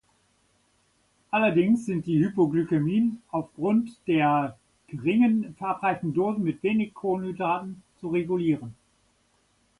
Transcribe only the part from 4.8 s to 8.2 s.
geringen verabreichten Dosen mit wenig Kohlenhydraten zu